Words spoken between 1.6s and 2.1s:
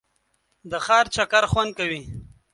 کوي.